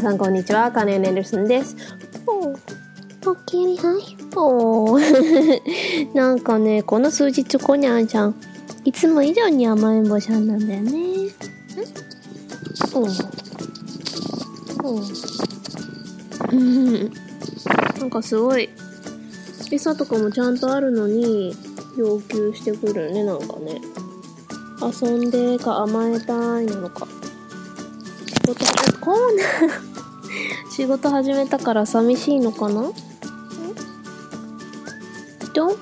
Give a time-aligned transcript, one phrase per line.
[0.00, 0.72] 皆さんこんにちは。
[0.72, 1.76] カネン・エルスンです。
[3.26, 4.16] おきりはい。
[6.16, 8.34] なんかね、この数日こにゃんちゃん、
[8.86, 10.90] いつも以上に甘えん坊ちゃんなんだよね。
[10.90, 10.96] ん
[12.94, 13.24] おー。
[14.84, 16.50] おー。
[16.50, 17.12] うん。
[18.00, 18.70] なんかすごい、
[19.70, 21.54] 餌とかもちゃんとあるのに、
[21.98, 23.82] 要求してくるね、なんかね。
[24.80, 27.06] 遊んでか甘えたいなのか。
[28.26, 29.89] 仕事、えこうな、
[30.70, 32.90] 仕事始めたから寂しいのかな
[35.52, 35.76] ?Don't,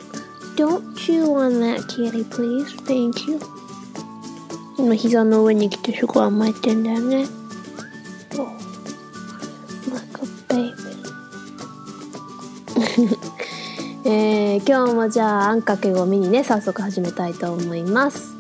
[0.57, 2.65] don't chew on that kitty, please?
[2.85, 3.41] Thank you.
[4.79, 7.27] 今膝の上に来てすごい甘えてんだよね。
[8.37, 8.49] Oh,
[10.49, 10.73] baby.
[14.05, 18.35] えー、今日もじゃああんかけごみにね早速始めたいと思います、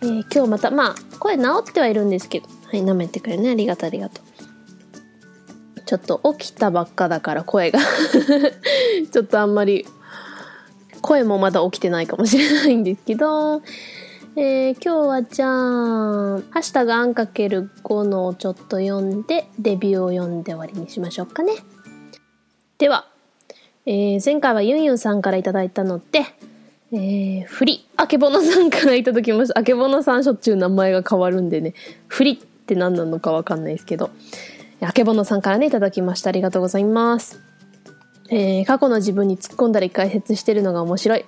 [0.00, 4.27] えー今日またまあ声治ってはいるんですけどはい舐めてくれるねありがとうありがとう
[5.88, 7.80] ちょっと起きたばっかだから声が。
[9.10, 9.86] ちょっとあんまり
[11.00, 13.62] 声もまだ起きてないかもしれないんですけど。
[14.36, 15.50] えー今日はじゃあ
[16.52, 21.54] 「ハッシュタグあんかける5」のをちょっと読んでレビューを読んで終わりにしましょうかね。
[22.76, 23.06] では
[23.86, 26.20] えー前回はユンユンさんからいただいたので、
[26.92, 29.58] えー、フリ、あけぼのさんからいただきました。
[29.58, 31.72] あけぼのさんしょっちゅう名前が変わるんでね、
[32.06, 34.10] フリって何なのかわかんないですけど、
[34.80, 36.28] あけぼのさんからね、いただきました。
[36.28, 37.40] ありがとうございます。
[38.30, 41.24] えー過去の自分に突っ込んだり解説してるのが面白い。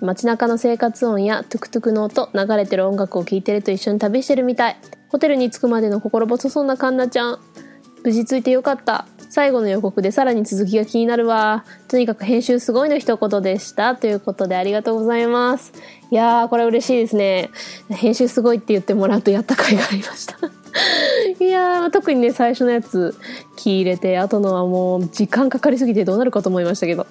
[0.00, 4.76] 街中の生活音やトゥクトゥクの音、流れてる音楽を聴いてると一緒に旅してるみたい。
[5.08, 7.38] ホテルに着くまでの心細そうなカンナちゃん。
[8.04, 9.06] 無事ついてよかった。
[9.30, 11.64] 最後の予告でさらに続きが気になるわ。
[11.88, 13.96] とにかく編集すごいの一言でした。
[13.96, 15.72] ということでありがとうございます。
[16.10, 17.50] いやー、これ嬉しいですね。
[17.88, 20.61] 編集すごいって言ってもらうとやった甲斐がありました。
[21.40, 23.16] いやー、特にね、最初のやつ
[23.56, 27.06] 気入れて、後のはもう時間かかりすぎてどうなるかと思いましたけど。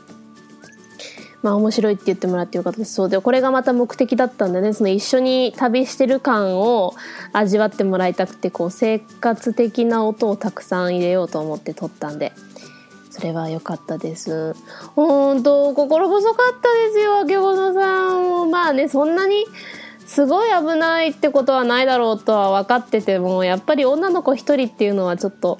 [1.41, 2.93] まあ面白いって言ってもらってよかったです。
[2.93, 6.93] そうで、これがまた目的だったんでね、その一緒に旅してる感を
[7.33, 12.31] 味わってもらいたくて、こう生活的な音をたくさん入れようと思って撮ったんで、
[13.09, 14.55] それは良かったです。
[14.95, 18.51] ほんと、心細かったですよ、あけさん。
[18.51, 19.45] まあね、そんなに、
[20.11, 25.57] すごい危ないってことはないだろうとは分かってても、やっぱり女の子一人っていうのはちょっと、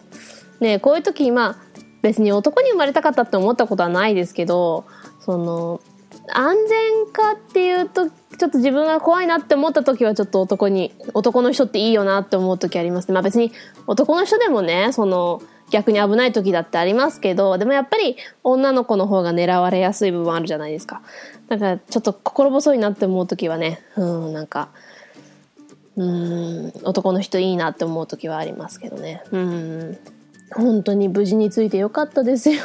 [0.60, 1.56] ね、こういう時、まあ、
[2.02, 4.84] 別に男に生まれたかったって思ったことはないですけど、
[5.22, 5.80] その、
[6.34, 13.14] 安全かっていうと、ちょっと自分が怖いなって思った時はちょっと男に、男の人っていいよなって思う時ありますね。
[13.14, 13.54] まあ別に
[13.88, 21.02] 男の人でもね、その、逆に危ない時だってありますけど、でもやっぱり女の子の方が狙われやすい部分あるじゃないですか。
[21.48, 24.70] だかちょっと心細いなって思う時はね、うん、なんか、
[25.96, 29.24] うん、男の人いいなって思う時はありますけどね。
[29.32, 29.98] うん、
[30.54, 32.62] 本当に無事についてよかったですよ。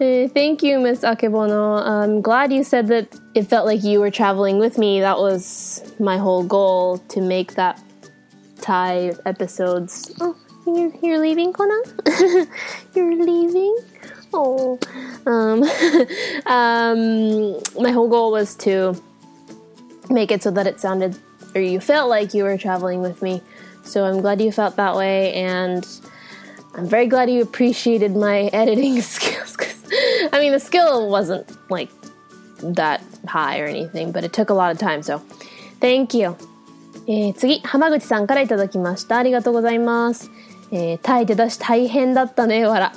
[0.00, 1.82] Uh, thank you, Miss Akebono.
[1.82, 5.00] I'm glad you said that it felt like you were traveling with me.
[5.00, 7.80] That was my whole goal to make that
[8.60, 10.14] Thai episodes.
[10.20, 10.36] Oh,
[10.67, 11.75] you're, you're leaving, Kona?
[12.95, 13.77] you're leaving?
[14.33, 14.79] Oh.
[15.25, 15.63] Um,
[16.47, 19.01] um, my whole goal was to
[20.09, 21.17] make it so that it sounded
[21.55, 23.41] or you felt like you were traveling with me.
[23.83, 25.85] So I'm glad you felt that way and
[26.75, 29.83] I'm very glad you appreciated my editing skills because
[30.31, 31.89] I mean the skill wasn't like
[32.63, 35.03] that high or anything, but it took a lot of time.
[35.03, 35.19] So
[35.79, 36.35] thank you.
[37.05, 39.17] えー次、浜口さんからいただきました。
[39.17, 40.31] ありがとうございます。
[40.70, 42.92] えータイで出し大変だったね、わら。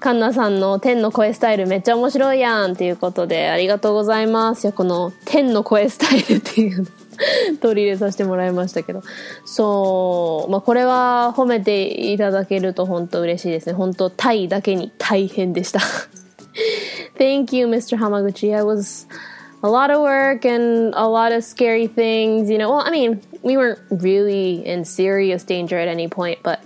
[0.00, 4.64] カンナさんの天の声スタイルめっちゃ面白いやんっていうことでありがとうございます。
[4.64, 6.86] いやこの天の声スタイルっていうの
[7.60, 9.02] 取り入れさせてもらいましたけど。
[9.44, 13.74] そう、まあこれは褒めていただけると本当嬉しいですね。
[13.74, 15.80] 本当タイだけに大変でした。
[17.18, 17.96] Thank you, Mr.
[17.96, 18.54] Hamaguchi.
[18.56, 19.06] I was
[19.62, 22.50] a lot of work and a lot of scary things.
[22.50, 26.60] You know, well, I mean, we weren't really in serious danger at any point, but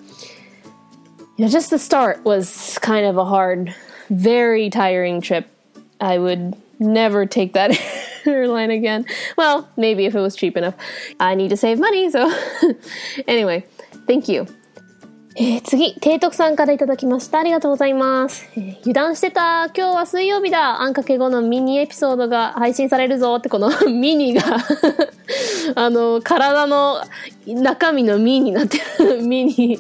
[1.36, 3.74] you know, just the start was kind of a hard,
[4.08, 5.46] very tiring trip.
[6.00, 7.78] I would never take that
[8.26, 9.06] airline again.
[9.36, 10.74] Well, maybe if it was cheap enough.
[11.20, 12.32] I need to save money, so
[13.28, 13.66] anyway,
[14.06, 14.46] thank you.
[15.38, 17.38] えー次、提督さんからいただきました。
[17.38, 18.48] ありがとうございます。
[18.56, 19.66] えー油断してた。
[19.66, 20.80] 今日は水曜日だ。
[20.80, 24.42] あんかけ後のミニエピソードが配信されるぞって、この ミニが、
[25.76, 27.02] あの、体の
[27.46, 29.20] 中身のミになってる。
[29.28, 29.78] ミニ。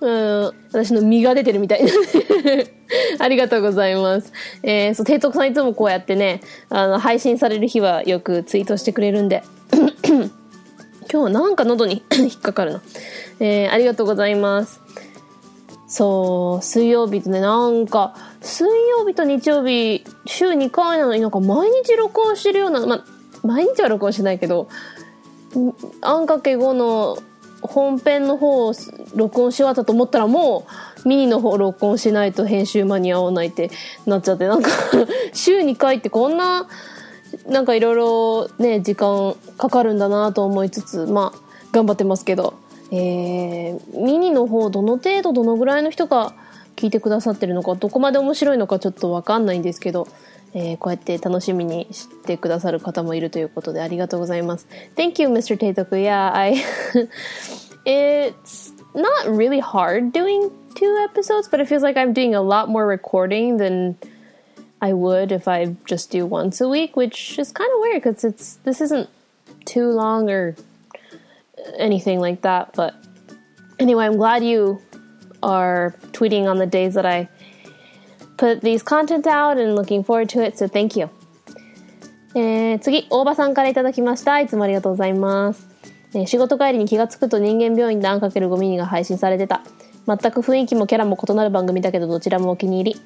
[0.00, 1.92] うん、私の身が出てるみたいな。
[3.18, 4.32] ありがとうございます。
[4.62, 6.40] えーそう、提督さんいつもこうやってね、
[6.70, 9.42] あの、配信される日はよくツイートしてくれるんで。
[11.12, 12.82] 今日はなんか喉に 引っかかるな。
[13.40, 14.80] えーありがとうございます。
[15.88, 23.04] そう、水曜日とね、なんか、水曜日と日曜日、週2回なのになんか毎日録音してるような、ま、
[23.42, 24.68] 毎日は録音してないけど、
[26.00, 27.18] あんかけ5の
[27.62, 28.74] 本編の方を
[29.14, 30.66] 録音し終わったと思ったらも
[31.04, 33.70] うミニの方録音しないと編集間に合わないって
[34.06, 34.70] なっちゃってなんか
[35.34, 36.68] 週2回ってこんな
[37.46, 41.38] なんかいろいろね時間かかるんだなと思いつつまあ
[41.72, 42.54] 頑張ってますけど
[42.92, 46.34] えー、ミニの方どの程度どのぐらいの人が
[46.76, 50.08] 聞いてくださってるのかどこまで面白いのかちょっとわかんないんですけど、
[50.54, 54.66] えー、こうやって楽しみにしてくださる方もいるということでありがとうございます。
[54.96, 55.56] Thank you, Mr.
[55.56, 55.96] Taitoku.
[56.02, 56.54] Yeah, I...
[57.84, 62.68] it's not really hard doing two episodes, but it feels like I'm doing a lot
[62.68, 63.96] more recording than
[64.80, 68.24] I would if I just do once a week, which is kind of weird because
[68.24, 69.08] it's this isn't
[69.64, 70.56] too long or
[71.78, 72.72] anything like that.
[72.74, 72.94] But
[73.78, 74.80] anyway, I'm glad you
[75.42, 77.28] are tweeting on the days that I
[78.36, 80.58] put these content out and looking forward to it.
[80.58, 81.10] So thank you.
[82.34, 84.38] えー、次、大場さんからいただきました。
[84.38, 85.68] いつもありがとうございます。
[86.14, 89.62] えー、仕事帰りに気がつくと人間病院であんかける5ミが配信されてた。
[90.06, 93.00] 全く雰囲気もキャラも異なる番組だけどどちらもお気に入り。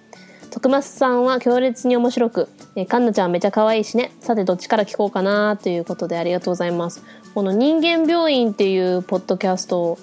[0.50, 4.12] 徳松さんは強烈に面白く、えー、カンナちゃんめちゃ可愛いしね。
[4.20, 7.02] さてどっちから聞こうかなということでありがとうございます。
[7.34, 9.98] この人間病院っていうポッドキャスト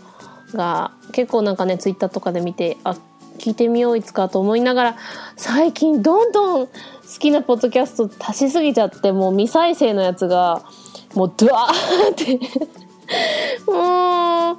[0.54, 2.98] が結構なんかね、ツイッターとかで見て、あ、
[3.38, 4.96] 聞いてみよういつかと思いながら、
[5.38, 6.74] 最近どんどん好
[7.20, 10.64] きなポッドキャスト足しすぎちゃって、もう未再生のやつが、
[11.16, 12.38] もうドワーって
[13.66, 14.58] もう、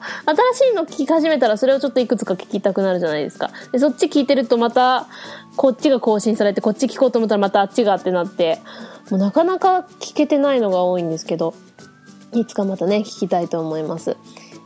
[0.55, 3.51] 新しいの聞き始めたらそれをちょっといくつか聞きたくなるじゃないですか。
[3.73, 5.09] で、そっち聞いてるとまた、
[5.57, 8.61] こっちが更新されて、こっち聞こうと思ったらまたあっちがってなって、
[9.11, 11.55] もうなかなか聞けてないのが多いんですけど、
[12.34, 14.18] いつかまたね、聞きたいと思います。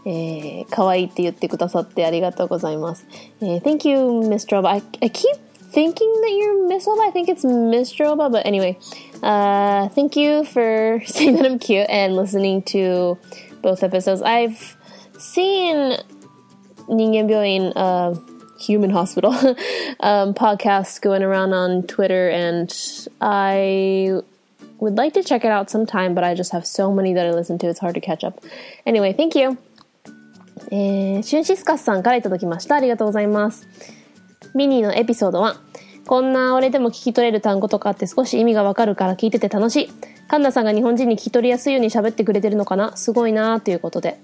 [0.06, 3.06] えー、可愛いって言ってくださってありがとうございます。
[3.42, 4.68] えー、Thank you, Miss Droba.
[4.70, 5.38] I, I keep
[5.72, 7.08] thinking that you're Miss Droba.
[7.08, 8.78] I think it's Miss Droba, but anyway.
[9.22, 13.18] Uh, thank you for saying that I'm cute and listening to
[13.62, 14.22] both episodes.
[14.22, 14.76] I've
[15.20, 15.98] seen
[16.88, 18.16] 人間病院 uh,
[18.60, 19.34] Human Hospital
[20.02, 22.72] um, podcasts going around on Twitter, and
[23.22, 24.22] I
[24.81, 27.33] would like to check it out sometime, but I just have so many that I
[27.33, 28.41] listen to, it's hard to catch up.
[28.87, 29.59] Anyway, thank you.
[30.71, 32.77] えー、シュンシスカスさんからいただきました。
[32.77, 33.69] ありがとうございます。
[34.55, 35.57] ミニーのエピソード1。
[36.07, 39.89] こんな俺でも聞き取れる単語とかって少し意味がわかるから聞いてて楽しい。
[40.29, 42.97] カンナさんが日本人に聞き取りやすいように喋ってくれてるのかな？
[42.97, 44.19] すごいなーということで。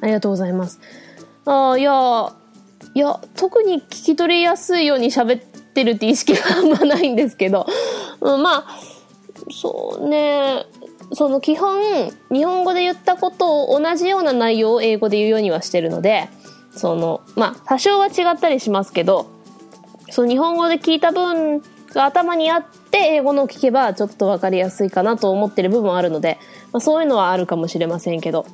[0.00, 0.80] ありがとうございます。
[1.44, 2.32] ああ、いや、
[2.94, 7.66] いや、特に聞き取りやすいように喋ってるって意識はあんまないんですけど。
[8.20, 8.66] うん、まあ、
[9.50, 10.66] そうね。
[11.12, 16.28] その基本、日本語で言ったことを同じような内容を英語で言うようにはしてるので、
[16.72, 19.30] その、まあ、多少は違ったりしますけど、
[20.10, 21.60] その日本語で聞いた分
[21.92, 26.38] が頭にあって、英語のを聞けばちょっとわかりやすいかなと思ってる部分はあるので、
[26.72, 28.46] まあ、そういうのはあるかもしれませんけど、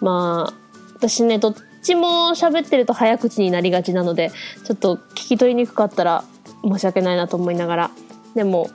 [0.00, 0.54] まあ、
[0.94, 4.30] 私ね、どっちも喋ってると早口になりがちなので、
[4.64, 6.24] ちょっと聞き取りにくかったら
[6.62, 7.90] 申し訳ないなと思いながら、
[8.34, 8.68] でも、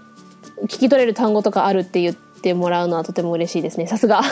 [0.62, 3.86] 聞き取れる単語とかあるって言ってもらうのはとても嬉しいですね。
[3.86, 4.22] さすが。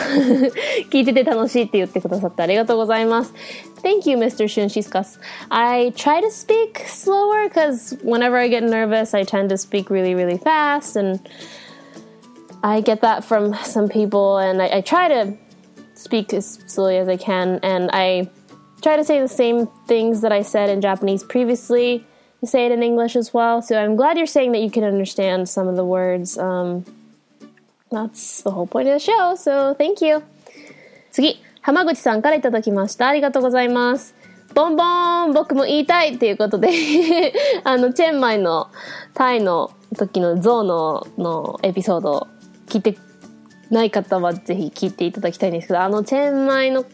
[0.89, 3.33] 聞いてて楽しいって言ってくださってありがとうございます。
[3.81, 4.45] Thank you, Mr.
[4.45, 5.19] Shunshiskas.
[5.49, 10.15] I try to speak slower because whenever I get nervous, I tend to speak really,
[10.15, 10.99] really fast.
[10.99, 11.19] And
[12.63, 14.37] I get that from some people.
[14.37, 15.37] And I, I try to
[15.95, 17.59] speak as slowly as I can.
[17.63, 18.29] And I
[18.81, 22.05] try to say the same things that I said in Japanese previously
[22.46, 23.62] Say it in English as well.
[23.62, 26.38] So I'm glad you're saying that you can understand some of the words.
[26.38, 26.84] Um,
[27.90, 29.34] that's the whole point of the show.
[29.36, 30.22] So thank you.
[31.10, 33.06] 次、浜口さんからいただきました。
[33.08, 34.14] ありがとうございます。
[34.54, 36.68] ボンボーン僕も言いたいっていうことで
[37.64, 38.68] あの、チェンマイの
[39.14, 42.28] タイの時のゾウののエピソード
[42.66, 42.98] 聞いて
[43.70, 46.84] ない方はぜひ聞いていただきたいんですけど、あのチェンマイの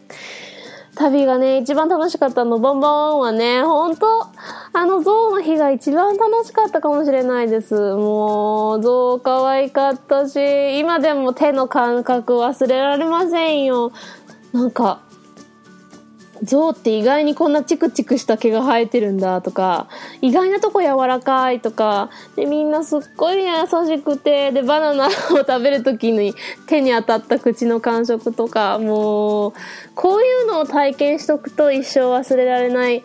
[0.99, 4.27] 旅がね、一番楽しかったの、ボンボンはね、ほんと、
[4.73, 7.75] あの象の日が一番楽しかったかもしれないです。
[7.95, 13.93] もう、象可愛かったし、今でも手の感覚忘れられませんよ。
[14.53, 15.01] なんか、
[16.43, 19.89] 象って意外にこんなチクチクした毛が生えてるんだとか、
[20.21, 26.35] 意外なとこ柔らかいとか、で、みんなすっごい優しくて、で、バナナを食べるときに
[26.67, 29.53] 手に当たった口の感触とか、もう、
[29.95, 33.03] こういうのを体験しとくと一生忘れられない、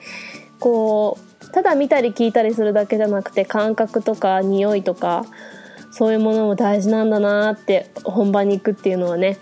[0.60, 5.26] こう、ただ見たり聞いたりするだけじゃなくて、感覚とか匂いとか、
[5.92, 9.38] そういうものも大事なんだなって本番に行くっていうのはね、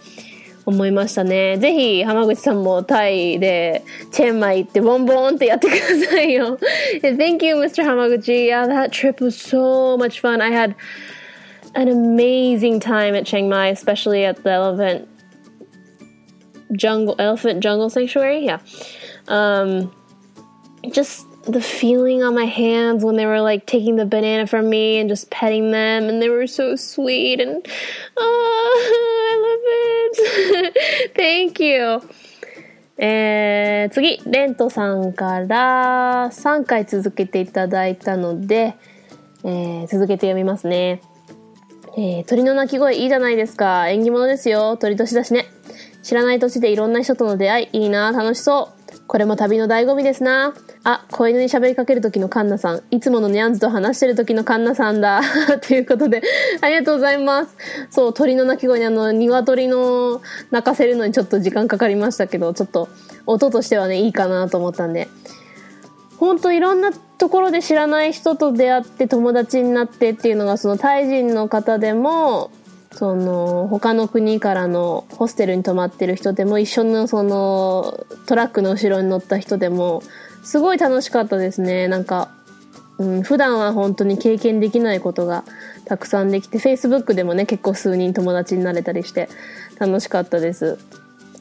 [0.66, 1.58] 思いましたね。
[1.58, 6.58] ぜひ、浜口さんもタイで、チェンマイ行ってボンボンってやってくださいよ。
[7.02, 7.84] Thank you, Mr.
[7.84, 8.46] Hamaguchi.
[8.46, 10.40] Yeah, that trip was so much fun.
[10.40, 10.74] I had
[11.74, 15.08] an amazing time at Chiang Mai, especially at the elephant
[16.72, 18.44] jungle, elephant jungle sanctuary.
[18.44, 18.58] Yeah.
[19.28, 19.92] Um,
[20.90, 24.99] just the feeling on my hands when they were like taking the banana from me
[24.99, 27.65] and just petting them and they were so sweet and
[28.17, 31.15] oh, I love it.
[31.15, 32.01] Thank you.
[33.03, 38.75] えー、次、レントさんから3回続けていただいたので、
[39.43, 41.01] えー、続けて読みますね。
[41.97, 43.89] えー、鳥の鳴き声いいじゃないですか。
[43.89, 44.77] 縁起物ですよ。
[44.77, 45.47] 鳥年だしね。
[46.03, 48.80] 知らない土地でいろんな人との出会い、いいな、楽しそう。
[49.11, 50.53] これも旅の醍醐味ですな。
[50.85, 52.83] あ、子犬に喋りかける時のカンナさん。
[52.91, 55.19] いつものニャンズと話してる時のカンナさんだ。
[55.67, 56.21] ということで、
[56.61, 57.57] ありがとうございます。
[57.89, 62.87] そう、鳥の鳴き声にあの、鶏の鳴かせるのにちょっと時間かかりましたけど、ちょっと
[63.25, 65.09] 音としてはね、いいかなと思ったんで。
[66.17, 72.49] ほんといろんなところで知らない人と出会って友達になってっていうのが、そのタイ人の方でも、
[72.93, 80.03] その他の国からのホステルに泊まってる人でも一緒のそのトラックの後ろに乗った人でも
[80.43, 81.87] すごい楽しかったですね。
[81.87, 82.29] なんか、
[82.97, 85.45] うん、普段は本当に経験できないことが
[85.85, 89.29] たくさんできて Facebook でもね結構数人友達になれたりして
[89.79, 90.77] 楽しかったです。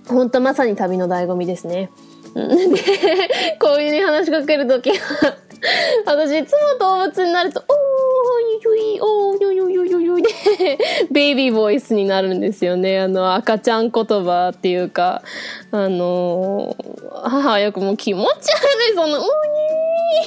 [0.07, 1.91] 本当まさに旅の醍醐味ですね。
[3.59, 4.97] こういうに話しかけるときは
[6.07, 7.75] 私いつも動物になると「お
[8.63, 9.60] よい、おーよよよよよい
[11.11, 13.01] ベイビーボイスになるんですよね。
[13.01, 15.23] あの、赤ちゃん言葉っていうか、
[15.71, 16.77] あの
[17.23, 19.25] 母はよくもう気持ち悪い、その、おに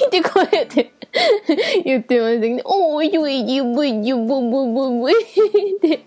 [0.02, 0.92] ーって声で
[1.84, 6.04] 言ってましたけど、おーよい、ゆぶい、ゆぶぶぶぶいって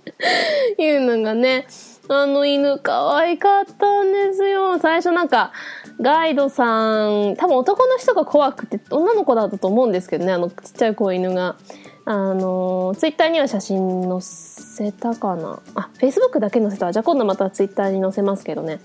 [0.77, 1.65] いうのがね、
[2.09, 4.79] あの犬可愛かったんですよ。
[4.79, 5.51] 最初なんか、
[5.99, 11.55] ガイドさん、多分男の人が怖くて、女の子だったと思うんですけどね、あのちっちゃい子犬が。
[12.09, 18.79] あの、ツイッターには写真載せたかなあ、フェイスブックだけ載せたじゃあ今度またツイッターに載せますけどね。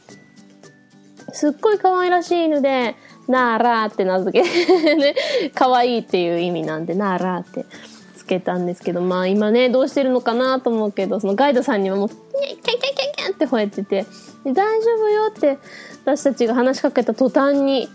[1.32, 2.96] すっごい可愛らしい犬で、
[3.28, 5.14] なーらーって名付けね、
[5.54, 7.64] 可愛いっていう意味なんで、なーらーって
[8.16, 14.04] つけたんですけど、まあ今ね、どうしてるのかなと思うけど、そのガイドさんにはもう、キャンキャンキャンキャンって吠えてて、
[14.46, 15.58] 大丈夫よって
[16.04, 17.88] 私たちが話しかけた途端に、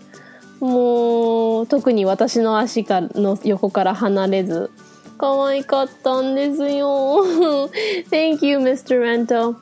[0.61, 4.71] もう、特に私の足からの横から離れず、
[5.18, 7.68] 可愛かったんですよ。
[8.10, 9.00] Thank you, Mr.
[9.00, 9.56] Rento.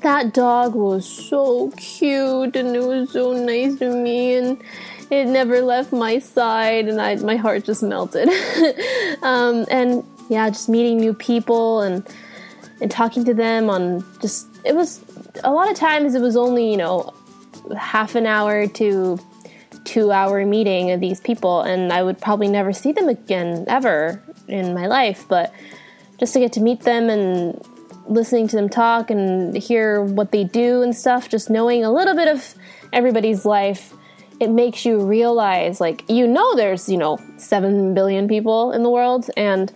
[0.00, 4.58] That dog was so cute and it was so nice to me and
[5.10, 8.30] it never left my side and I, my heart just melted.
[9.22, 12.06] um, and yeah, just meeting new people and
[12.80, 15.00] and talking to them on just it was
[15.44, 17.12] a lot of times it was only you know
[17.76, 19.18] half an hour to
[19.84, 24.22] two hour meeting of these people and I would probably never see them again ever
[24.47, 25.53] in my life, but
[26.19, 27.61] just to get to meet them and
[28.07, 32.15] listening to them talk and hear what they do and stuff, just knowing a little
[32.15, 32.55] bit of
[32.93, 33.93] everybody's life,
[34.39, 38.89] it makes you realize like you know there's, you know, 7 billion people in the
[38.89, 39.71] world and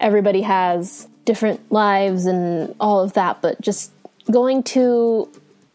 [0.00, 3.92] everybody has different lives and all of that, but just
[4.30, 5.28] going to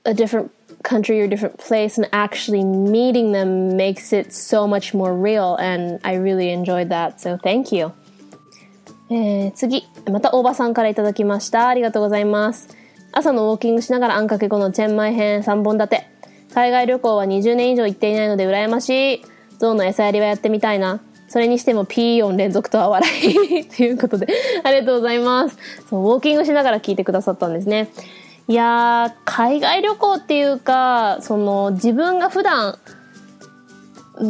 [0.06, 0.51] a different
[0.84, 6.00] country or different place and actually meeting them makes it so much more real and
[6.03, 7.20] I really enjoyed that.
[7.20, 7.94] So thank you.
[9.12, 11.68] えー、次、また大場さんからいただきました。
[11.68, 12.70] ありがとうございます。
[13.12, 16.10] 朝のウォーキングしながらあんかけ後のチェンマイ編3本立て。
[16.54, 19.22] 海外旅行は20年以上行っていないので羨ましい。
[19.58, 21.00] ゾウの餌やりはやってみたいな。
[21.28, 23.66] それにしても P 音連続とは笑い。
[23.70, 24.28] ということで、
[24.63, 25.58] ありがとうございます。
[25.89, 27.89] そう、ウォーキングしながら聞いてくださったんですね。
[28.48, 32.78] いやー、海外旅行っていうか、その、自分が普段、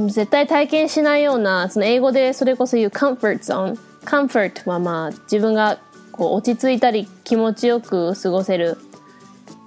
[0.07, 3.88] 絶対体験しないような、その英語でそれこそ言う comfort zone。
[4.09, 5.77] カンフォートはまあ自分が
[6.11, 8.77] こう落ち着いたり気持ちよく過ごせる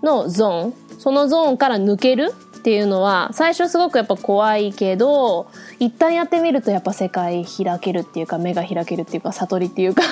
[0.03, 10.03] のゾーンそのゾーンから抜けるっていうのは最初すごくやっぱ怖いけど一旦やってみるとやっぱ世界開けるっていうか目が開けるっていうか悟りっていうか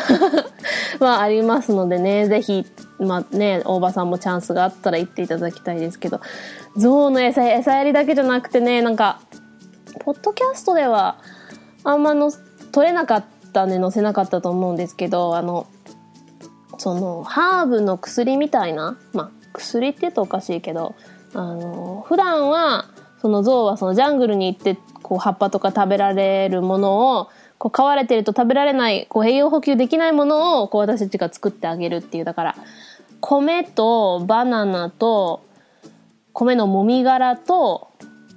[1.00, 2.64] はありますのでねぜひ
[3.00, 6.20] まあね大場さんもチャンスがあったら行っていただきたいですけど
[6.76, 9.20] ゾウの餌餌やりだけじゃなくてねなんか
[10.00, 11.18] ポッドキャストでは
[11.82, 12.30] あんまの
[12.70, 15.66] 取れなかったったんで載せなかったと思うんですけど、あの、
[16.78, 20.94] その、ハーブの薬みたいな、まあ、薬って言うとおかしいけど、
[21.34, 22.86] あの、普段は、
[23.20, 27.28] その象はそのジャングルに行って、こう、葉っぱとか食べられるものを、
[27.58, 32.24] こう、飼われてると食べられない、こう、栄養補給できないものを、こう、私たちが作ってあげるっていう。
[32.24, 32.56] だから、
[33.20, 35.42] 米とバナナと、
[36.32, 37.88] 米のもみ殻と、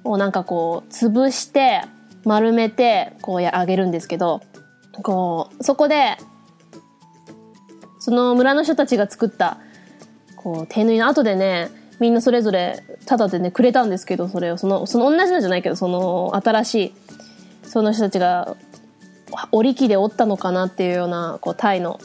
[0.04, 1.84] をなんかこう、潰して、
[2.26, 4.42] 丸めて、こうや、揚げるんですけど、
[5.02, 6.18] こう、そこで、
[8.00, 9.58] その村の人たちが作った、
[10.36, 11.70] こう、手縫いの後でね、
[12.00, 16.94] みんなそれぞれ、ただでね、くれたんですけど、それを、その、その同じのじゃないけど、その、新しい、
[17.64, 18.56] その人たちが、
[19.52, 22.00] 織り機で織ったのかなっていうような、こう、タイの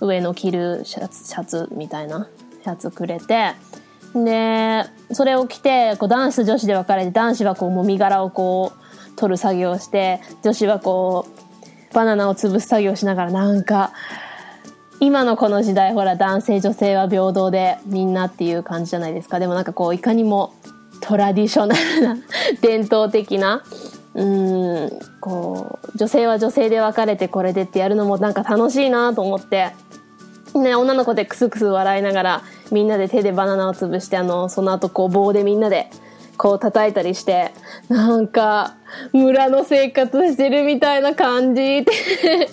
[0.00, 2.28] 上の着るシャツ、シャツみたいな、
[2.62, 3.54] シャツくれて、
[4.14, 11.39] で、それを着て、こう、男子と女子で分かれて、男子はこう、もみ殻をこう、取る作業をして、女子はこう、
[11.92, 13.92] バナナを潰す作業しながら、なんか、
[15.00, 19.38] 今のこの時代ほら男性女性は平等でみんなっていう感じじゃないですか。
[19.38, 20.52] でもなんかこういかにも
[21.00, 22.16] トラディショナルな
[22.60, 23.62] 伝統的な
[24.14, 29.72] うんこう女性は女性で分かれてこれでってやるのもなんか楽しいなと思って。
[30.52, 32.42] ね女の子でクスクス笑いながら
[32.72, 35.88] みんなで手でバナナを潰してあのその後こう棒でみんなで
[36.40, 37.52] こう叩いたりして
[37.90, 38.78] なんか
[39.12, 42.48] 村の生活してるみたいな感じって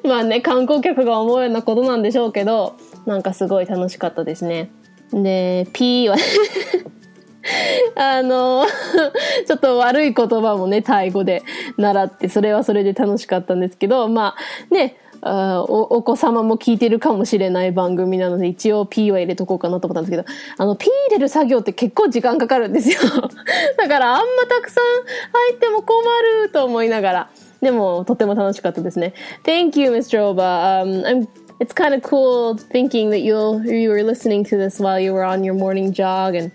[0.08, 4.70] まあね、観光客が思うようなことなんでしょうけど、なんかすごい楽しかったですね。
[5.12, 6.16] で、P は
[7.94, 8.64] あの、
[9.46, 11.42] ちょっと悪い言葉もね、タイ語で
[11.76, 14.34] 習って、それはそれで楽しかったんですけど、ま
[14.70, 14.96] あね、
[15.26, 20.24] あおお子様も聞いてるかもしれない番組なので、一応 P は入れとこうかなと思ったんですけど、
[20.58, 22.98] あの、P 入れる作業って結構時間かかるんですよ。
[23.78, 26.02] だからあんまたくさん入っても困
[26.42, 27.30] ると思いながら。
[27.62, 29.14] でも、とても楽しかったですね。
[29.44, 30.20] Thank you, Mr.
[30.20, 30.82] Oba.
[30.84, 31.28] Um, I'm,
[31.58, 35.24] it's kind of cool thinking that you'll, you were listening to this while you were
[35.24, 36.52] on your morning jog and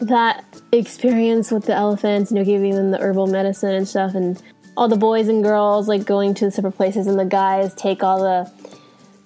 [0.00, 4.40] that experience with the elephants, you know, giving them the herbal medicine and stuff and
[4.80, 8.02] all the boys and girls like going to the separate places and the guys take
[8.02, 8.50] all the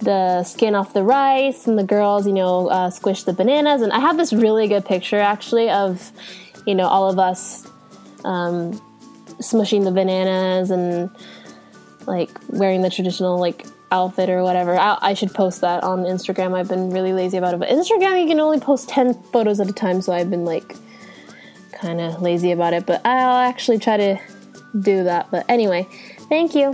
[0.00, 3.80] the skin off the rice and the girls you know uh, squish the bananas.
[3.80, 6.10] And i have this really good picture actually of
[6.66, 7.70] you know all of us
[8.24, 8.72] um,
[9.38, 11.08] smushing the bananas and
[12.08, 14.76] like wearing the traditional like outfit or whatever.
[14.76, 16.56] I, I should post that on instagram.
[16.56, 19.68] I've been really lazy about it but instagram you can only post 10 photos at
[19.68, 20.74] a time so i've been like
[21.80, 22.86] kind of lazy about it.
[22.86, 24.33] But i'll actually try to
[24.74, 25.86] do that but anyway
[26.28, 26.72] thank you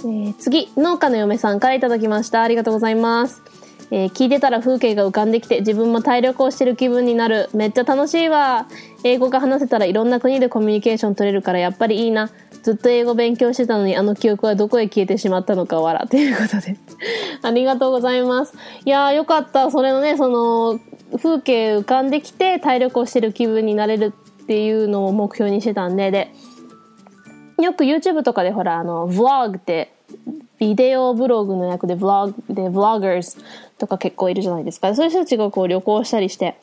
[0.00, 2.42] えー次、農家の嫁さんからいただきました。
[2.42, 3.42] ありがとうございます。
[3.90, 7.48] えー聞いてたら風景が浮かんできて自分も体力をしてる気分になる。
[7.54, 8.66] めっちゃ楽しいわ。
[9.04, 12.30] 英語が話せたらいろんな国でコミュニケーション取れるからやっぱりいいな。
[12.62, 16.08] ずっと英語勉強してたのにあの記憶はどこへ消えてしまったのか笑。
[16.08, 16.76] ということで。
[17.42, 18.54] ありがとうございます。
[18.84, 19.70] いやーよかった。
[19.70, 20.80] それのね、その
[21.22, 26.32] 風景浮かんできて体力をしてる気分になれるっていうのを目標にしてたんで、で、
[27.64, 29.92] よく YouTube とかでほら、あの、vlog って、
[30.58, 33.38] ビデオブログの役で vlog で vloggers
[33.78, 34.94] とか結構いるじゃないですか。
[34.94, 36.56] そういう人たちがこう旅行したりして、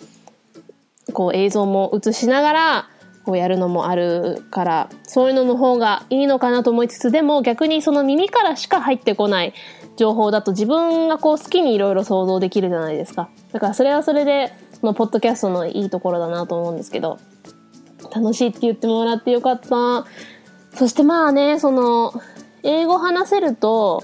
[1.14, 2.90] こう映像も映しながら、
[3.24, 9.54] こうやるのもあるから、そういうのの方がいいのかなと思いつつ、でも逆にその耳からしか入ってこない
[9.98, 13.30] 情報だと自分がこう好きにいろいろ想像できるじゃないですか。
[13.52, 17.20] だからそれはそれで、そのポッドキャストのいいところだなと思うんですけど、
[18.14, 20.06] 楽しいって言ってもらってよかった。
[20.74, 22.14] そしてまあね、その、
[22.64, 24.04] 英語話せると、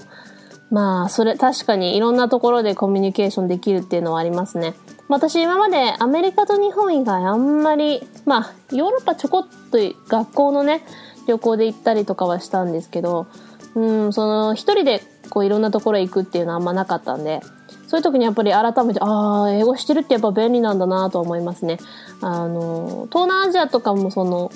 [0.70, 4.74] まあ、それ、確かにいろんなところでコミュニケーションできるっていうのはありますね。
[5.08, 9.78] 私今までアメリカと日本以外あんまり、まあ、ヨーロッパちょこっと
[10.08, 10.84] 学校のね、
[11.26, 13.26] 旅行で行ったりとかはしたんですけど、
[13.74, 17.40] うん、その、一人でこういろんなところへ行くっていうのはあんまなかったんで、
[17.86, 21.78] そういう時にやっぱり改めて、ああ、英語してるってやっぱ便利なんだなと思いますね。
[22.20, 24.50] あの、東南アジアとかもその、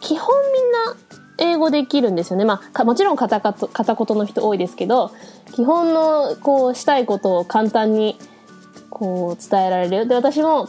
[0.00, 2.44] 基本みんな英語できるんですよね。
[2.44, 5.10] まあ、もちろん片言片言の人多いですけど、
[5.52, 8.18] 基本のこうしたいことを簡単に
[8.90, 10.06] こう伝えられる。
[10.06, 10.68] で、私も、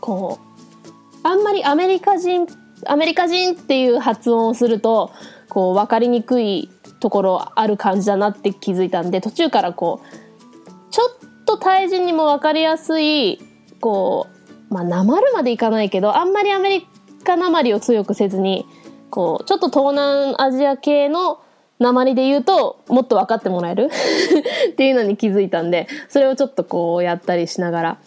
[0.00, 0.38] こ
[0.84, 0.88] う、
[1.22, 2.46] あんまりアメリカ人、
[2.86, 5.12] アメリカ人っていう発音をすると、
[5.48, 13.40] こう、わかりにくいところある感じだなって気づいたんで、途中からこう、ちょっとタイ人にもわかりやすい、
[13.80, 14.26] こ
[14.70, 16.86] う、まあ、なまるまでいかないけど、あんまりアメリ
[17.24, 18.66] カなまりを強くせずに、
[19.12, 21.38] こう、ちょっと東南アジア系の
[21.78, 23.90] 鉛で言うと、もっと分かってもらえる？
[24.72, 27.98] っていうのに気づいたんで、それをちょっとこうやったりしながら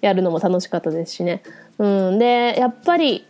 [0.00, 1.42] やるのも楽しかったですしね。
[1.78, 2.18] うん。
[2.20, 3.26] で、やっぱり、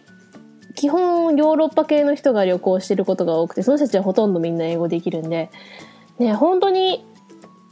[0.75, 5.51] 基本ヨーロッパ系の人が旅行してることが多くて、その人たちはほとんどみんな英語できるんで、
[6.19, 7.05] ね、本当に、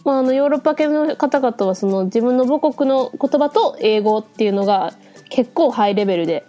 [0.04, 4.94] まあ、あの、ヨーロッパ系の方々はその自分の母国の言葉と英語っていうのが
[5.28, 6.44] 結構ハイレベルで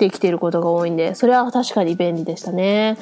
[0.00, 2.98] できていることが多いんで、それは確かに便利でしたね。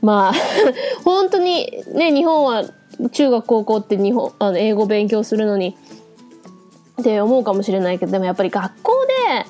[0.00, 0.32] まあ、
[1.04, 2.64] 本当にね、日本は
[3.12, 5.76] 中学高校って日本、あの、英語勉強するのに、
[7.00, 9.46] って思うかもしれないけど、でもやっぱり学校で、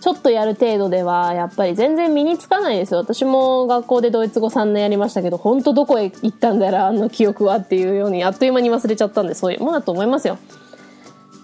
[0.00, 3.00] ちょっとやる程度では、やっぱり全然身につかないですよ。
[3.00, 10.38] 私も学校でドイツ語3年やりましたけど、本当どこへ行ったんだろう、あの記憶はっていうように、あっという間に忘れちゃったんで、そういうものだと思いますよ。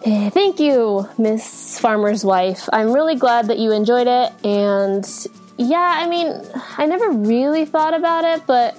[0.04, 2.68] Uh, thank you, Miss Farmer's Wife.
[2.72, 4.32] I'm really glad that you enjoyed it.
[4.44, 5.08] And
[5.58, 6.42] yeah, I mean,
[6.76, 8.76] I never really thought about it, but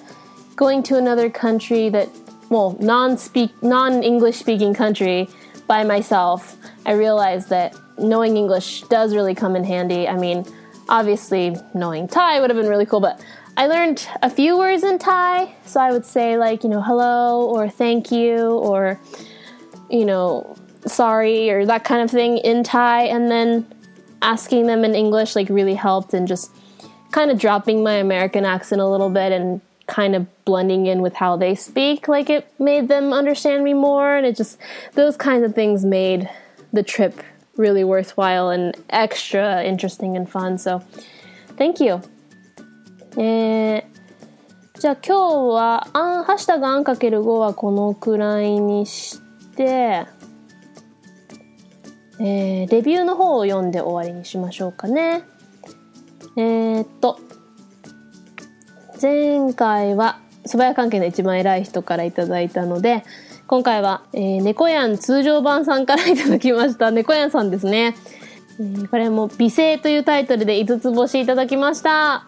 [0.58, 2.10] going to another country that,
[2.50, 5.30] well, non-speak, non-English speaking country
[5.66, 10.10] by myself, I realized that knowing English does really come in handy.
[10.10, 10.46] I mean,
[10.90, 13.24] obviously knowing Thai would have been really cool, but
[13.56, 15.56] I learned a few words in Thai.
[15.66, 19.00] So I would say like, you know, hello or thank you or,
[19.90, 20.53] you know,
[20.87, 23.05] sorry or that kind of thing in Thai.
[23.05, 23.67] And then
[24.23, 26.51] asking them in English like really helped and just
[27.13, 31.15] kind of dropping my American accent a little bit and kind of blending in with
[31.15, 32.09] how they speak.
[32.09, 34.17] Like it made them understand me more.
[34.17, 34.59] And it just,
[34.95, 36.29] those kinds of things made
[36.73, 37.23] the trip
[37.57, 40.59] really worthwhile and extra interesting and fun.
[40.59, 40.83] So
[41.57, 42.03] thank you.
[43.17, 49.21] えー、じゃあ今日は、あん、ハッシュタグあんかける5はこのくらいにし
[49.57, 50.07] て、
[52.20, 55.24] えー、レビューの方を読んで終わりにしましょうかね。
[56.36, 57.20] えー、っと、
[59.02, 63.04] 前回は蕎麦屋関係の一番偉い人からいただいたので、
[63.48, 66.92] 今回は、えー、猫やん通常版さんからいただきました。
[66.92, 67.96] 猫やんさんですね。
[68.60, 72.28] えー、これも美声というタイトルで5つ星いただきました。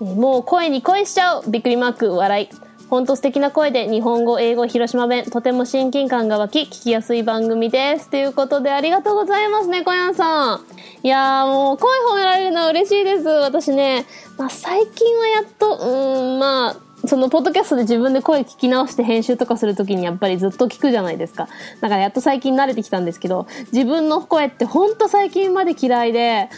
[0.00, 2.63] えー、もう声に恋しちゃうびっくりマーク笑い。
[2.90, 8.08] ほんと素敵な声で日本語、英語、広島弁、とても親近感が湧き、聞きやすい番組です。
[8.10, 10.60] ということでありがとうございますね、小やんさん。
[11.02, 13.28] いやーもう声褒められるのは嬉しいです。
[13.28, 21.48] 私ね、まあ最近はやっと、うん、まあ、そのポッドキャストで自分で声聞き直して編集とかするときにやっぱりずっと聞くじゃないですか。
[21.80, 26.48] だからやっと最近慣れてきたんですけど、自分の声ってほんと最近まで嫌いで、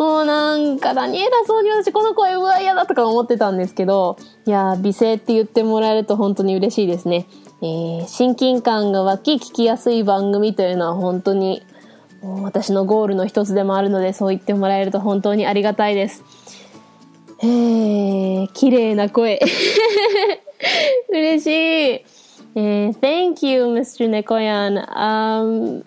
[0.00, 7.26] もうなんか何偉そうに私この声うわ嫌だとか思ってたんですけど、いや美声って言ってもらえると本当に嬉しいですね。
[7.60, 11.62] えー、親近感が湧き聞きやすい番組というのは本当に
[12.22, 16.24] 私のゴールの一つでもあるのでそう言ってもらえると本当にありがたいです。
[17.42, 19.38] えー、綺麗な声。
[21.12, 22.04] 嬉しい。
[22.54, 24.08] Uh, thank you, Mr.
[24.08, 24.82] Nekoyan.
[24.96, 25.82] Um,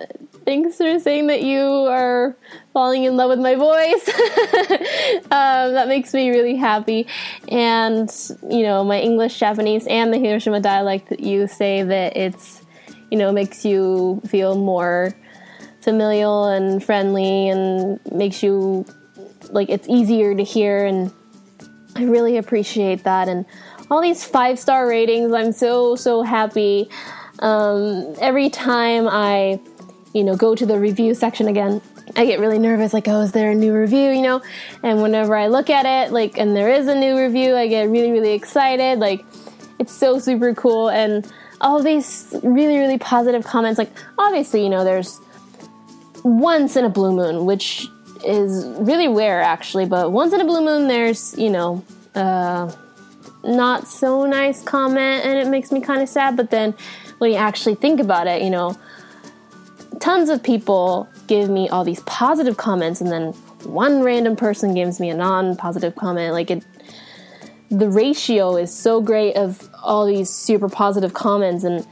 [0.45, 2.35] thanks for saying that you are
[2.73, 4.07] falling in love with my voice.
[5.31, 7.07] um, that makes me really happy.
[7.47, 8.09] And,
[8.49, 12.61] you know, my English, Japanese, and the Hiroshima dialect, you say that it's,
[13.11, 15.13] you know, makes you feel more
[15.81, 18.85] familial and friendly and makes you
[19.49, 20.85] like it's easier to hear.
[20.85, 21.11] And
[21.95, 23.27] I really appreciate that.
[23.27, 23.45] And
[23.93, 25.31] all these five star ratings.
[25.33, 26.89] I'm so, so happy.
[27.39, 29.59] Um, every time I,
[30.13, 31.81] you know, go to the review section again,
[32.15, 34.41] I get really nervous, like, oh, is there a new review, you know?
[34.83, 37.89] And whenever I look at it, like, and there is a new review, I get
[37.89, 38.99] really, really excited.
[38.99, 39.25] Like,
[39.79, 40.89] it's so super cool.
[40.89, 45.19] And all these really, really positive comments, like, obviously, you know, there's
[46.23, 47.87] once in a blue moon, which
[48.25, 51.83] is really rare actually, but once in a blue moon, there's, you know,
[52.15, 52.71] uh,
[53.43, 56.37] not so nice comment and it makes me kind of sad.
[56.37, 56.73] But then
[57.17, 58.77] when you actually think about it, you know,
[60.02, 63.32] tons of people give me all these positive comments and then
[63.64, 66.64] one random person gives me a non-positive comment like it
[67.70, 71.86] the ratio is so great of all these super positive comments and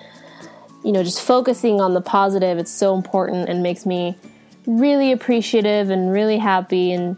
[0.84, 4.16] you know just focusing on the positive it's so important and makes me
[4.66, 7.16] really appreciative and really happy and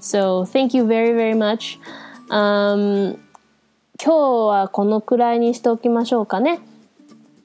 [0.00, 1.78] so thank you very very much
[2.30, 3.18] um,
[4.02, 4.16] 今日
[4.48, 6.58] はこのくらいにしておきましょうかね。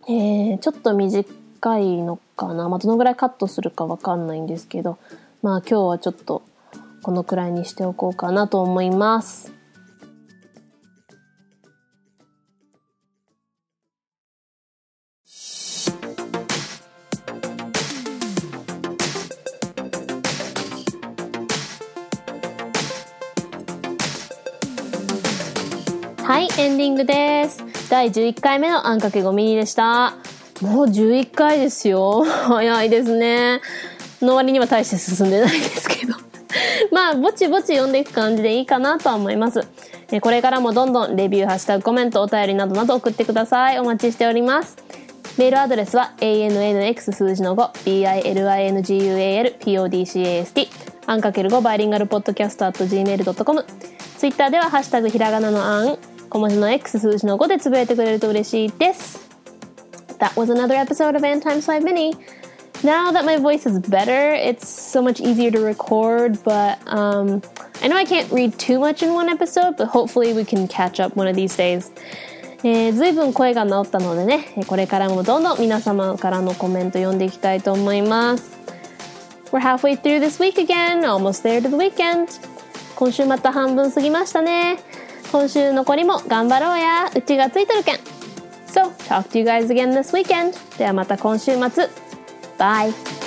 [0.08, 1.24] えー、ちょっと短
[1.79, 2.69] いのかな？
[2.69, 4.99] まあ、どのぐらいカットするかわかんないんですけど、
[5.43, 6.43] まあ今日はちょっと
[7.03, 9.53] このくらいにしておこうかなと思います。
[26.27, 27.63] はい、エンディングです。
[27.91, 30.15] 第11回目のあんかけごミでした。
[30.65, 32.25] もう11回ですよ。
[32.49, 33.61] 早いですね。
[34.23, 36.15] の割には大して進んでないですけど。
[36.91, 39.61] まあ、ぼちぼち読んでいく感じでいいかなとは思います。
[40.23, 43.79] これからもどんどんレビュー、ハッシュタグ、コメント、お便りなどなど送ってください。
[43.79, 44.79] お待ちしております。
[45.37, 50.69] メールアドレスは ANNX 数字の5 BILINGUALPODCAST
[51.07, 53.65] アンかける5バイリンガルポッドキャスト at gmail.com
[54.17, 55.99] ツイッターではハッシュタグひらがなのあん
[56.31, 59.24] 小文字の X 数字の5でつぶやいてくれると嬉しいです。
[60.19, 62.15] That was another episode of Ann Times 5 Mini.
[62.85, 66.43] now that my voice is better, it's so much easier to record.
[66.45, 67.43] But um,
[67.83, 71.01] I know I can't read too much in one episode, but hopefully we can catch
[71.01, 71.91] up one of these days.
[72.67, 78.59] えー、ずいぶん声が治ったのでね、これからもどんどん皆様からのコメント読んでいきたいと思います。
[79.53, 82.29] We're halfway through this week again, almost there to the weekend.
[82.97, 84.79] 今週また半分過ぎましたね。
[85.31, 87.11] 今週残りも頑張ろうや。
[87.15, 88.14] うちがついてるけん。
[88.75, 90.59] So, talk to you guys again this weekend.
[90.77, 91.89] ではまた今週末。
[92.59, 93.24] Bye!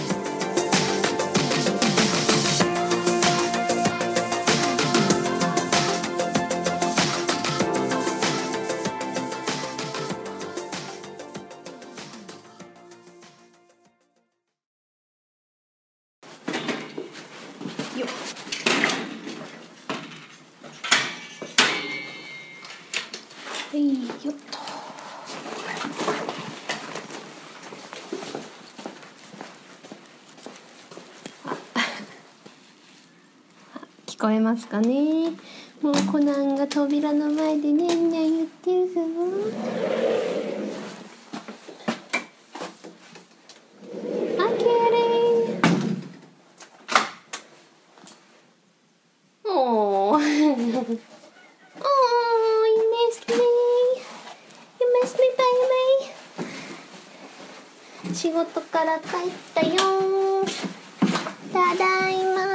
[34.18, 35.30] 聞こえますかね？
[35.80, 39.00] もうコナンが扉の前でねんねん言ってるぞ。
[44.40, 44.72] あけれ
[49.46, 50.20] おー。
[50.20, 50.26] Oh, you
[52.90, 53.36] missed me.
[54.80, 55.26] You missed me,
[58.02, 58.16] baby.
[58.16, 59.10] 仕事から帰っ
[59.54, 59.76] たよ
[61.54, 62.48] ただいま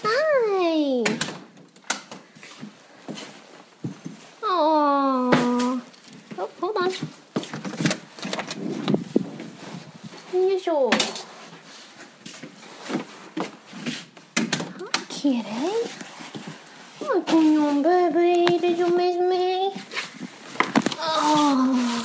[0.00, 1.02] Hi.
[4.42, 5.80] Oh.
[6.38, 6.88] Oh, hold on.
[10.36, 10.88] よいしょ。
[15.08, 15.42] きれい。
[17.10, 18.58] Hi, come on, baby.
[18.58, 19.72] Did you miss me?
[20.98, 22.04] ああ。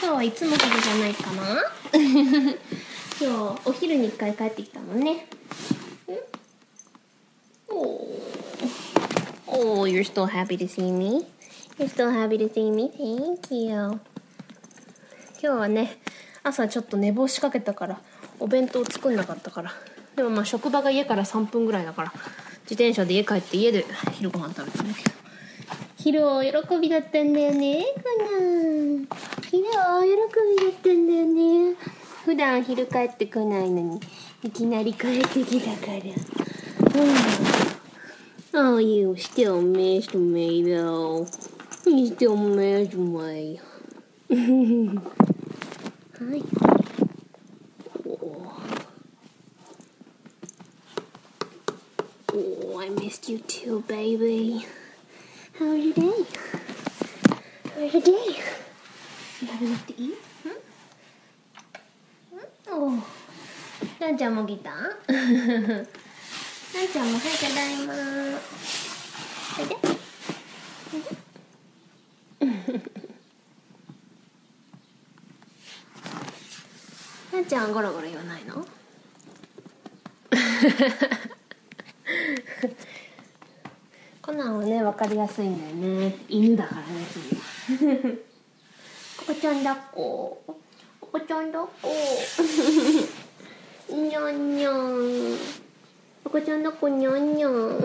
[0.00, 1.64] 今日はいつもほどじゃないかな
[3.20, 5.26] 今日お昼に一回帰ってきたのね。
[9.46, 11.26] Oh, you're still happy to see me?
[11.78, 12.90] You're still happy to see me?
[12.96, 13.70] Thank you.
[13.74, 14.00] 今
[15.40, 15.98] 日はね、
[16.42, 18.00] 朝ちょっと寝坊しかけたから、
[18.40, 19.74] お弁当作んなかったから。
[20.16, 22.12] でもまあ職場が家から3分ぐらいだから、
[22.68, 25.10] 自転車で家帰って家で昼ご飯食べたんだけど。
[25.96, 28.38] 昼大喜びだったんだよね、かな。
[29.50, 30.10] 昼大喜
[30.58, 31.76] びだったんだよね。
[32.24, 34.00] 普段昼帰ってこないのに、
[34.42, 37.02] いきなり帰ってきたから。
[37.02, 37.78] うん
[38.54, 41.28] Oh, you still missed me though.
[41.84, 43.60] You still missed me.
[46.18, 46.42] Hi.
[48.06, 48.62] Oh.
[52.32, 54.64] oh, I missed you too, baby.
[55.58, 56.24] How was your day?
[57.74, 58.40] How was your day?
[59.42, 60.18] You have enough to eat?
[60.42, 60.56] Hmm?
[62.70, 63.02] Oh.
[64.00, 67.92] なんちゃんも来たなちゃんもはいただいま
[69.58, 69.76] おいで
[77.36, 78.64] なちゃんゴロゴロ言わないの
[84.22, 85.74] コナンはね分かりやすいんだよ
[86.08, 86.16] ね。
[86.28, 88.18] 犬だからね君
[89.18, 90.42] ここちゃんだっこ。
[91.00, 91.90] ここちゃ んだっこ。
[93.94, 95.38] にゃんにゃん。
[96.28, 97.80] 赤ちゃんだこにゃんにゃん